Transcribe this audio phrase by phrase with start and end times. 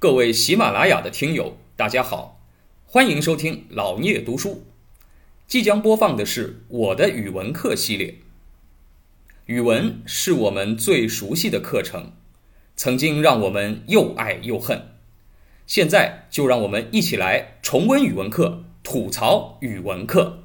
[0.00, 2.38] 各位喜马拉雅的听友，大家好，
[2.86, 4.62] 欢迎收听老聂读书。
[5.48, 8.14] 即将播放的是我的语文课系列。
[9.46, 12.12] 语文是我们最熟悉的课程，
[12.76, 14.80] 曾经让我们又爱又恨。
[15.66, 20.44] 现在就让我们一起来重温语文课，吐槽语文课。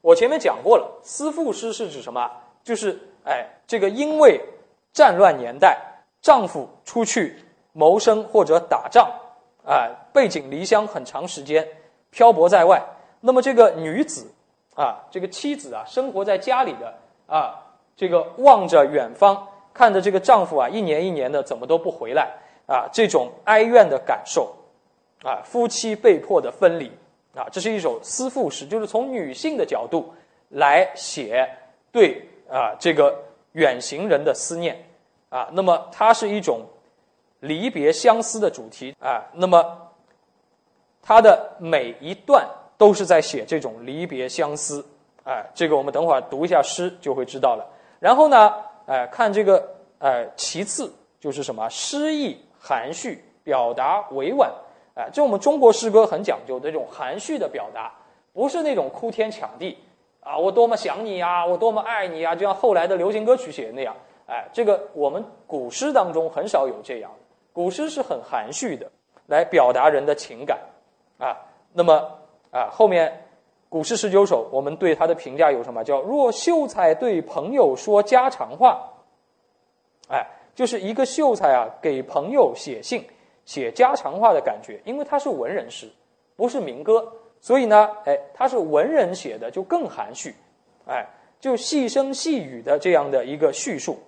[0.00, 2.30] 我前面讲过了，思妇诗是指什么？
[2.62, 4.40] 就是哎，这个因为
[4.92, 7.34] 战乱年代，丈夫出去
[7.76, 9.06] 谋生或者打仗，
[9.62, 9.84] 啊，
[10.14, 11.68] 背井离乡很长时间，
[12.10, 12.82] 漂泊在外。
[13.20, 14.26] 那么这个女子
[14.74, 16.94] 啊，这个妻子啊，生活在家里的
[17.26, 17.62] 啊，
[17.94, 22.30] 这个望着远方，看着这个丈夫啊，一年一年的怎么都不回来
[22.66, 24.54] 啊，这种哀怨的感受，
[25.22, 26.90] 啊，夫妻被迫的分离
[27.34, 30.14] 啊，这是一首思妇诗，就是从女性的角度
[30.48, 31.46] 来写
[31.92, 33.14] 对啊这个
[33.52, 34.82] 远行人的思念
[35.28, 36.60] 啊，那么它是一种
[37.46, 39.90] 离别相思的主题啊，那么
[41.00, 42.46] 它的每一段。
[42.78, 44.84] 都是在写这种离别相思，
[45.24, 47.66] 哎，这个我们等会儿读一下诗就会知道了。
[47.98, 48.52] 然后呢，
[48.84, 49.66] 哎，看这个，
[49.98, 54.52] 哎，其次就是什么诗意含蓄，表达委婉，
[54.94, 57.90] 哎，这我们中国诗歌很讲究的这种含蓄的表达，
[58.34, 59.78] 不是那种哭天抢地
[60.20, 67.10] 啊，我多么想你啊，我多么爱你啊，就像后来的流行歌曲写的那样，哎，这个我们古诗当中很少有这样，
[67.56, 68.92] 古诗是很含蓄的，
[69.28, 70.60] 来表达人的情感，
[71.16, 71.32] 啊，
[71.72, 72.18] 那么。
[72.52, 73.12] 啊，后面
[73.68, 75.84] 古诗十九首，我们对它的评价有什么？
[75.84, 78.88] 叫若秀才对朋友说家常话，
[80.08, 83.04] 哎，就是一个秀才啊，给朋友写信、
[83.44, 84.80] 写家常话的感觉。
[84.86, 85.90] 因为他是文人诗，
[86.34, 90.34] 不是民歌，所以呢，哎，他是文人写的，就更含蓄，
[90.86, 91.04] 哎，
[91.40, 93.98] 就细声细语的这样的一个叙述，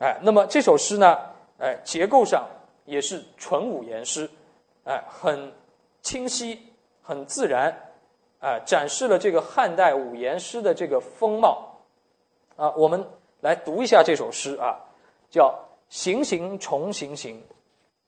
[0.00, 1.18] 哎，那么这首诗呢，
[1.58, 2.46] 哎，结构上
[2.86, 4.28] 也是纯五言诗，
[4.84, 5.52] 哎，很
[6.00, 6.58] 清晰，
[7.02, 7.74] 很自然。
[8.38, 11.78] 哎，展示了这个汉代五言诗的这个风貌，
[12.56, 13.04] 啊，我们
[13.40, 14.78] 来读一下这首诗啊，
[15.30, 15.54] 叫
[15.88, 17.42] “行行重行行，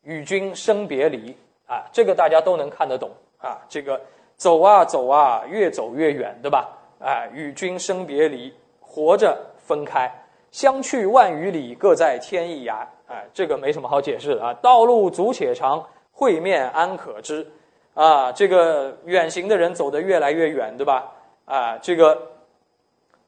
[0.02, 1.36] 与君生别离”。
[1.66, 3.60] 啊，这个大家都能看得懂啊。
[3.68, 4.00] 这个
[4.36, 6.68] 走啊走啊，越走越远，对吧？
[6.98, 10.10] 啊，与君生别离，活着分开，
[10.50, 12.86] 相去万余里，各在天一涯。
[13.08, 14.54] 哎，这个没什么好解释的啊。
[14.62, 17.50] 道路阻且长，会面安可知？
[17.94, 21.10] 啊，这个远行的人走得越来越远，对吧？
[21.46, 22.16] 啊，这个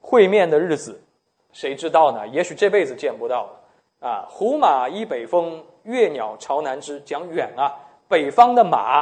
[0.00, 1.02] 会面的日子，
[1.52, 2.28] 谁知道呢？
[2.28, 4.08] 也许这辈子见不到了。
[4.08, 7.00] 啊，胡马依北风，越鸟朝南枝。
[7.00, 7.74] 讲远啊，
[8.06, 9.00] 北方的马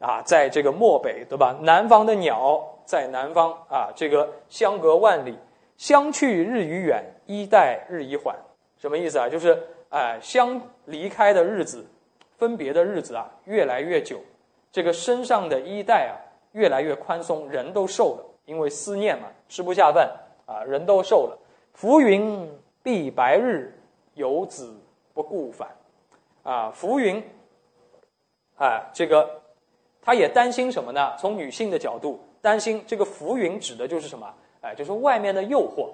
[0.00, 1.54] 啊，在这个漠北，对吧？
[1.60, 5.36] 南方的鸟在南方啊，这个相隔万里，
[5.76, 8.34] 相去日与远，衣带日已缓。
[8.78, 9.28] 什么意思啊？
[9.28, 11.84] 就是哎，相离开的日子，
[12.38, 14.20] 分别的日子啊，越来越久。
[14.72, 16.14] 这个身上的衣带啊，
[16.52, 20.10] 越来越宽松，人都瘦了，因为思念嘛，吃不下饭
[20.46, 21.38] 啊，人都瘦了。
[21.72, 22.48] 浮云
[22.84, 23.76] 蔽白日，
[24.14, 24.74] 游子
[25.12, 25.68] 不顾返，
[26.44, 27.22] 啊，浮云，
[28.56, 29.42] 啊，这个，
[30.00, 31.16] 他也担心什么呢？
[31.18, 34.32] 从女性的角度，担心这个浮云指的就是什么？
[34.60, 35.90] 哎，就是外面的诱惑，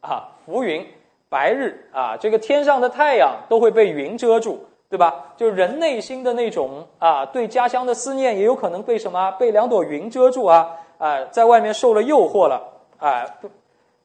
[0.00, 0.86] 啊，浮云，
[1.28, 4.66] 白日啊，这个天上的太阳都会被云遮住。
[4.90, 5.32] 对吧？
[5.36, 9.28] 就人内心的那种啊，对家乡的思念，也有可能被什么？
[9.32, 10.70] 被两朵云遮住啊！
[10.98, 12.62] 哎，在外面受了诱惑了，
[13.00, 13.26] 哎，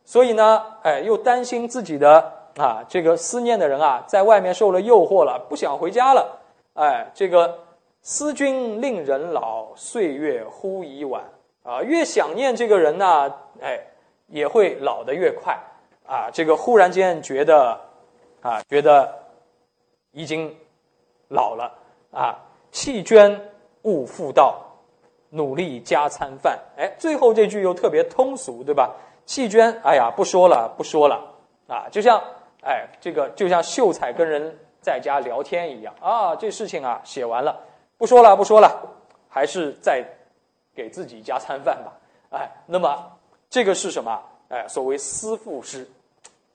[0.03, 6.39] 所以呢，哎，又担心自己的啊，这个思念的人啊，在外面受了诱惑了，不想回家了，
[6.73, 7.59] 哎，这个
[8.01, 11.21] 思君令人老，岁月忽已晚
[11.61, 13.31] 啊，越想念这个人呢，
[13.61, 13.79] 哎，
[14.27, 15.55] 也会老得越快
[16.09, 17.79] 啊，这个忽然间觉得
[18.41, 19.13] 啊，觉得
[20.11, 20.53] 已经。
[21.31, 21.71] 老了
[22.11, 22.39] 啊，
[22.71, 23.39] 弃捐
[23.83, 24.59] 勿复道，
[25.29, 26.57] 努力加餐饭。
[26.75, 28.95] 哎，最后这句又特别通俗，对吧？
[29.27, 31.23] 弃捐，哎呀，不说了，不说了
[31.67, 31.87] 啊！
[31.91, 32.19] 就像
[32.63, 36.35] 哎，这个就像秀才跟人在家聊天一样啊。
[36.35, 37.55] 这事情啊，写完了，
[37.99, 38.75] 不说了，不说了，
[39.29, 40.03] 还是再
[40.73, 41.93] 给自己加餐饭吧。
[42.31, 43.05] 哎，那么
[43.51, 44.19] 这个是什么？
[44.47, 45.87] 哎，所谓思妇诗，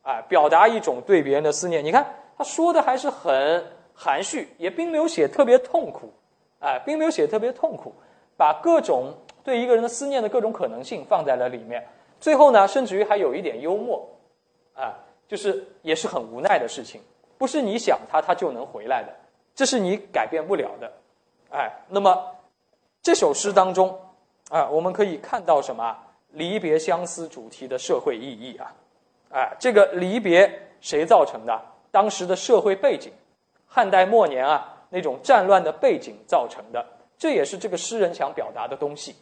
[0.04, 1.84] 哎，表达一种对别人的思念。
[1.84, 2.06] 你看
[2.38, 3.64] 他说的还是很。
[3.96, 6.12] 含蓄也并没有写特别痛苦，
[6.58, 7.94] 哎，并没有写特别痛苦，
[8.36, 9.14] 把各种
[9.44, 11.86] 对一个人的思念的各种可能性放在了里面。
[12.18, 14.04] 最后呢，甚至于还有一点幽默，
[14.74, 14.98] 啊，
[15.28, 17.00] 就是也是很无奈的事情，
[17.38, 19.14] 不是你想他他就能回来的，
[19.54, 20.92] 这是你改变不了的，
[21.52, 21.70] 哎。
[21.88, 22.34] 那么
[23.00, 23.96] 这首诗当中
[24.50, 25.96] 啊，我们可以看到什么？
[26.30, 28.74] 离别相思主题的社会意义啊，
[29.34, 30.48] 哎，这个离别
[30.80, 31.60] 谁造成的？
[31.90, 33.10] 当时的社会背景。
[33.66, 36.86] 汉代末年啊，那种战乱的背景造成的。
[37.18, 39.16] 这也是这个诗人想表达的东西。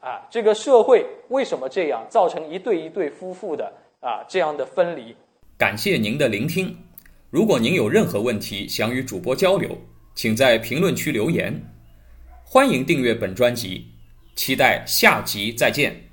[0.00, 3.70] 啊，这个社会为什么这样，造成一对一对夫妇的
[4.00, 5.14] 啊这样的分离？
[5.58, 6.74] 感谢您的聆听。
[7.28, 9.76] 如果您有任何问题想与主播交流，
[10.14, 11.52] 请在评论区留言。
[12.42, 13.86] 欢迎订阅本专辑，
[14.34, 16.09] 期待下集再见。